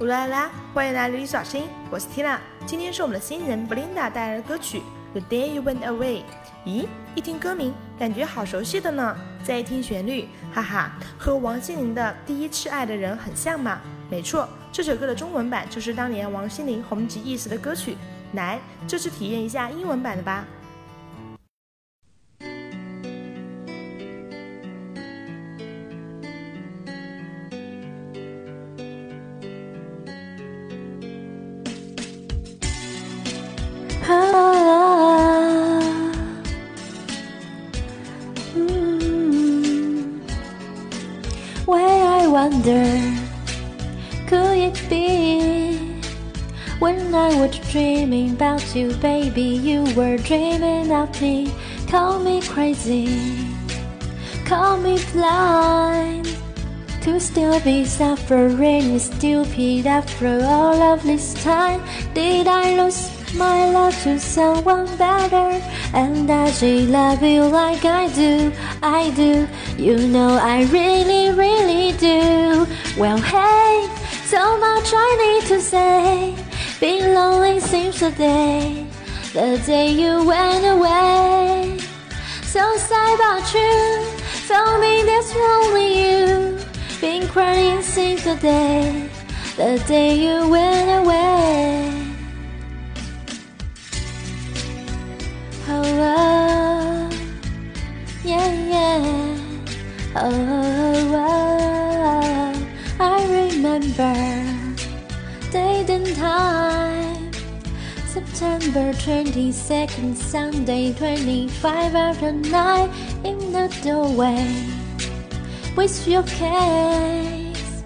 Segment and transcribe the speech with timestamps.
[0.00, 2.38] 乌拉拉，欢迎来到李小新，我是 Tina。
[2.64, 4.78] 今天是我们的新人 Belinda 带来的歌曲
[5.12, 6.22] 《The Day You Went Away》。
[6.64, 9.14] 咦，一听歌名，感觉好熟悉的呢。
[9.44, 13.78] 再一听旋律，哈哈，和王心凌的《第一次爱的人》很像嘛。
[14.08, 17.98] 没错，这首歌的中文版就是当年王心凌红极一时的歌曲。
[18.32, 18.58] 来，
[18.88, 20.46] 这次体验一下英文版的吧。
[42.40, 42.88] Wonder,
[44.26, 45.76] could it be?
[46.78, 51.52] When I was dreaming about you, baby, you were dreaming of me.
[51.86, 53.08] Call me crazy,
[54.46, 56.34] call me blind.
[57.02, 61.82] To still be suffering is stupid after all of this time.
[62.14, 65.50] Did I lose my love to someone better?
[65.94, 69.48] And I she love you like I do, I do.
[69.76, 72.66] You know I really, really do.
[72.96, 73.88] Well, hey,
[74.24, 76.34] so much I need to say.
[76.80, 78.86] Been lonely since the day,
[79.32, 81.78] the day you went away.
[82.42, 84.06] So sad about you,
[84.48, 86.58] told me there's only you.
[87.00, 89.08] Been crying since the day,
[89.56, 91.89] the day you went away.
[100.22, 102.04] Oh,
[103.00, 104.12] I remember
[105.50, 107.32] date and time.
[108.04, 112.90] September 22nd, Sunday, 25 after 9
[113.24, 114.66] in the doorway.
[115.74, 117.82] With your case,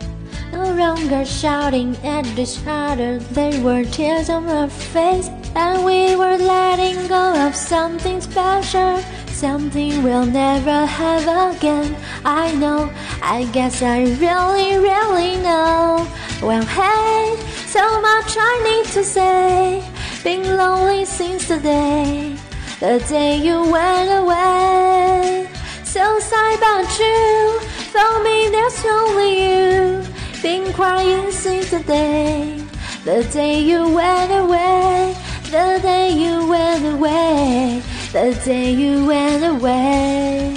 [0.52, 6.36] no longer shouting at each other, there were tears on our face, and we were
[6.38, 9.00] letting go of something special.
[9.34, 11.96] Something we'll never have again.
[12.24, 12.88] I know,
[13.20, 16.06] I guess I really, really know.
[16.40, 17.34] Well, hey,
[17.66, 19.84] so much I need to say.
[20.22, 22.36] Been lonely since the day,
[22.78, 25.48] the day you went away.
[25.82, 27.60] So sad about you,
[27.92, 30.04] told me there's only you.
[30.42, 32.62] Been crying since the day,
[33.04, 35.16] the day you went away,
[35.50, 37.82] the day you went away
[38.14, 40.54] the day you went away.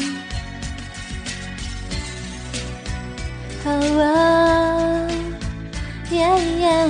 [3.66, 5.07] Oh, oh
[6.12, 6.88] yeah, yeah.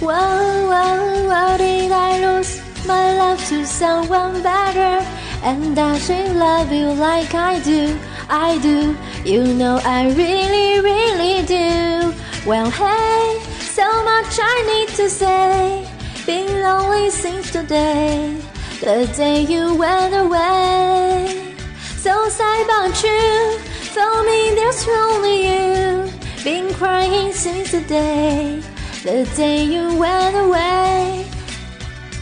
[0.00, 5.02] Whoa, whoa, whoa, did I lose my love to someone better?
[5.42, 7.98] And I should love you like I do,
[8.28, 8.98] I do.
[9.24, 12.12] You know I really, really do.
[12.46, 15.88] Well, hey, so much I need to say.
[16.26, 16.59] Been
[17.00, 18.40] lonely since the day,
[18.80, 21.54] the day you went away.
[21.96, 23.58] So sad about you,
[23.94, 26.10] told me there's only you.
[26.44, 28.62] Been crying since the day,
[29.02, 31.26] the day you went away.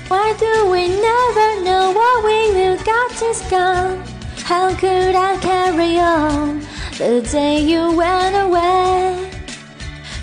[0.08, 4.02] Why do we never know what we will got is gone?
[4.44, 6.60] How could I carry on
[6.98, 9.30] the day you went away?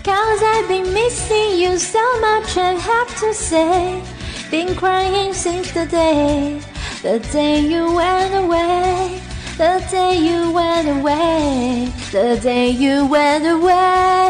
[0.03, 4.03] Cause I've been missing you so much, I have to say.
[4.51, 6.61] Been crying since the day,
[7.01, 9.21] the day you went away.
[9.57, 14.24] The day you went away, the day you went away.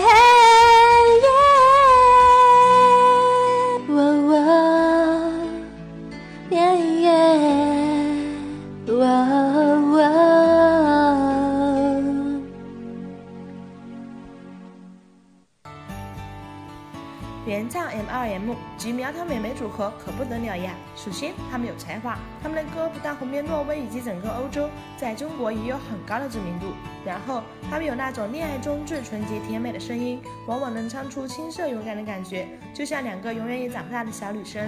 [17.46, 20.74] 原唱 M2M 及苗条美眉组合可不得了呀！
[20.96, 24.68] 首先，他们有才华，他们的歌不但红遍挪威以及整个欧洲，
[24.98, 26.74] 在中国也有很高的知名度。
[27.06, 34.68] 然后，他们有那种恋爱中最纯洁甜美的声音，往往能唱出青涩勇敢的感觉，就像两个永远也长不大的小女生。